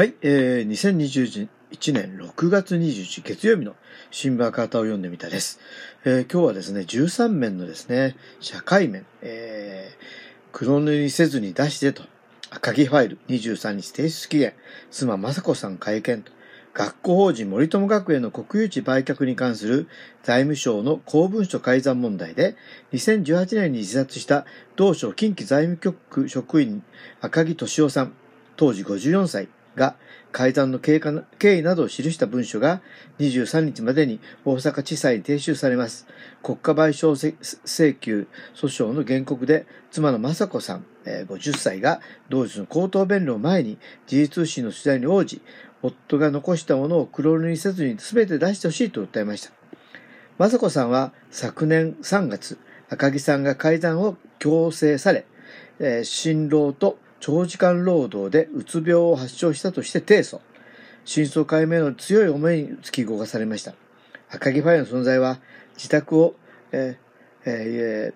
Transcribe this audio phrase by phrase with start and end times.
[0.00, 3.76] はい、えー、2021年6月21日月曜日の
[4.10, 5.60] 新聞赤旗を読んでみたです。
[6.06, 10.04] えー、今日はですね、13面のですね、社会面、えー、
[10.52, 12.02] 黒塗りせずに出してと、
[12.48, 14.54] 赤木ファイル23日提出期限、
[14.90, 16.32] 妻雅子さん会見と、
[16.72, 19.86] 学校法人森友学園の国有地売却に関する
[20.22, 22.56] 財務省の公文書改ざん問題で、
[22.94, 26.82] 2018年に自殺した同省近畿財務局職員
[27.20, 28.14] 赤木俊夫さん、
[28.56, 29.48] 当時54歳
[29.80, 29.96] が
[30.30, 32.82] 改ざんの経緯などを記した文書が
[33.18, 36.06] 23日までに大阪地裁に提出されます。
[36.42, 37.34] 国家賠償
[37.64, 45.40] 請求訴訟の原告で妻の雅子さんえ、50歳が同日の口頭弁論を前に時事通信の取材に応じ、
[45.82, 49.52] 夫が残したものを黒塗りせずに全て出してほしいと訴えました。
[50.38, 55.26] 雅子さんは昨年3月、赤木さんが改ざんを強制され、
[55.78, 60.40] えー、新郎と長時間労働でうつ病を発症したとして提訴。
[61.04, 63.74] 真相解明の強い思いに突き動かされました。
[64.30, 65.38] 赤木ファイの存在は
[65.74, 66.34] 自宅を、
[66.72, 68.14] えーえ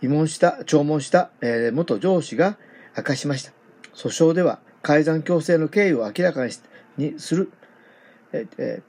[0.00, 2.56] ー、慰問した、弔問した、えー、元上司が
[2.96, 3.52] 明かしました。
[3.94, 6.46] 訴訟では改ざん強制の経緯を明らか
[6.96, 7.52] にする、
[8.32, 8.82] えー、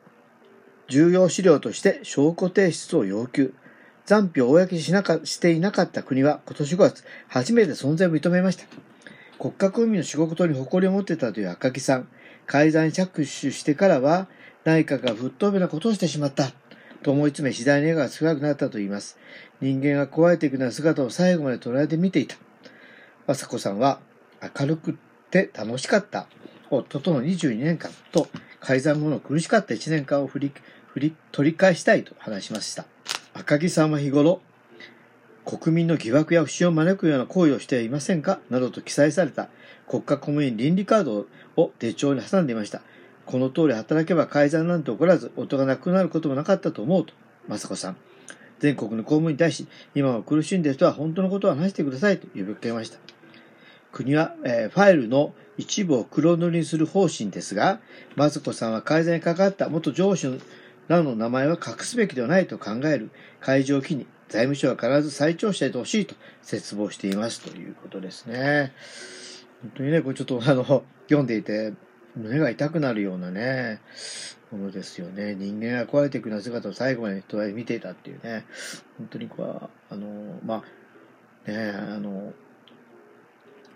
[0.87, 3.53] 重要資料として証拠提出を要求。
[4.05, 8.65] 残否を公にしなかしていなかった国は今年5月、初めて存在を認めました。
[9.41, 12.07] 国家公務員の仕事に誇りを持ってたという赤木さん。
[12.45, 14.27] 改ざんに着手してからは、
[14.65, 16.51] 内閣が吹っ飛べなことをしてしまった。
[17.01, 19.17] と思い詰め次第に笑顔が少なくなったと言います。
[19.59, 22.35] 人間が壊れていくような姿を最後まで捉えて見ていた。
[23.25, 23.99] 雅子さんは
[24.59, 24.95] 明るく
[25.31, 26.27] て楽しかった。
[26.69, 28.27] 夫との22年間と
[28.59, 30.51] 改ざん後の苦しかった1年間を振り、
[30.93, 32.85] 振り、取り返したいと話しました。
[33.33, 34.39] 赤木さんは日頃、
[35.43, 38.39] 国民の疑惑や不信を招くような行為をしてはいませんか？
[38.49, 39.49] などと記載された
[39.87, 41.25] 国家公務員倫理カード
[41.57, 42.81] を手帳に挟んでいました。
[43.25, 47.13] この通り働けば改ざんなんて起こらず、夫が亡くなることもなかったと思うと、
[47.49, 47.97] 雅子さん。
[48.59, 52.99] 全国の公務員に対し、今は苦しんでいる人は本当のことを話してくださいと呼びかけました。
[53.91, 57.79] 国は、えー、ファイルの一部を黒塗りにする方針ですが、
[58.15, 60.39] 雅子さんは改ざんに関わった元上司
[60.87, 63.09] らの名前は隠すべきではないと考える
[63.39, 68.71] 会場を機に、財務省は必ず再調査してほしいと説望していますということですね。
[69.61, 71.73] 本当にね、これちょっとあの、読んでいて、
[72.15, 73.81] 胸が痛くなるようなね、
[74.49, 75.35] ものですよね。
[75.35, 78.45] 人間が壊れていくような姿を最後まで捉え見ていたっていうね。
[78.97, 80.63] 本当にこう、あの、ま
[81.45, 82.31] あ、ね、あの、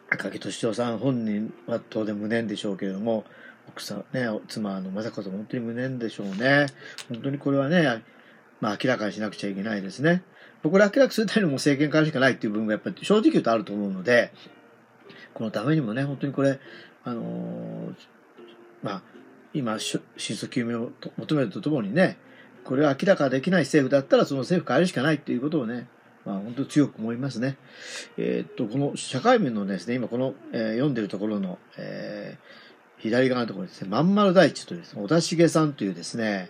[0.09, 3.25] 赤木俊夫さん本人は当然無念でしょうけれども、
[3.67, 6.67] 奥さん、ね、妻の雅子さん本当に無念でしょうね。
[7.09, 8.03] 本当にこれはね、
[8.61, 10.23] まあ明らかにしなくちゃいけないですね。
[10.63, 14.31] これ明らかするためにも政権からしかないっていう部分がやっぱり正直言うとあると思うので、
[15.33, 16.59] このためにもね、本当にこれ、
[17.03, 17.95] あのー、
[18.81, 19.01] まあ、
[19.53, 22.17] 今、真相究明を求めるとともにね、
[22.63, 25.87] これは明らかできない政府だったらその政府変えるしかないっていうことをね、
[26.25, 27.57] まあ、本当に強く思いますね。
[28.17, 36.49] えー、っと、この社会面のですね、今この、えー、読んでるところの、えー、左側のところですね、まんまる大地というですね、小田重さんというですね、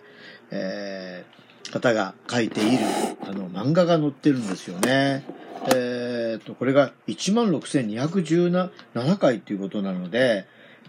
[0.50, 1.45] えー、
[1.76, 2.78] 方が書いている、
[3.22, 5.24] あの、漫画が載ってるんですよね。
[5.74, 10.46] えー、っと、これが16,217回ということなので、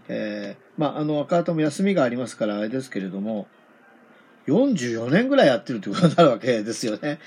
[0.07, 3.47] えー、まあ、あの、赤旗も休みがありますからあれですけれども、
[4.47, 7.19] 44年ぐらいやってるってことになるわけですよね。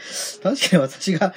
[0.43, 1.35] 確かに私が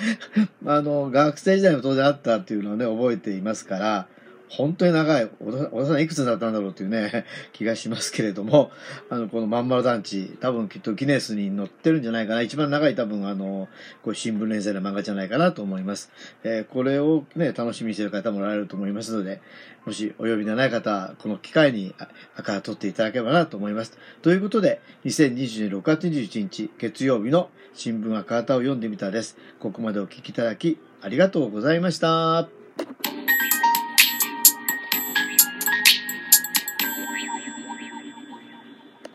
[0.65, 4.07] あの、学生時代も当然あったっていうのをね、覚えていますから、
[4.55, 8.71] 本当に長い、小田さんいくつだったんだろうっていうね、 気がしますけれども、
[9.09, 12.41] あの、このまんまる団地、多分きっとギネスに載ってるんじゃないかな。
[12.43, 13.67] 一番長い多分あの、
[14.03, 16.11] こう新聞連載の漫画じゃないかなと思います。
[16.43, 19.41] えー、これをね、楽しみにしてる方もおられると思いますので、
[19.85, 21.95] もしお呼びでない方、この機会に
[22.35, 23.97] 赤を取っていただければなと思います。
[24.21, 29.35] ということで、2020年6月21日月曜日の新聞赤旗を読んでみたです。
[29.59, 32.62] ここまでお聞きいただきありがとうございました。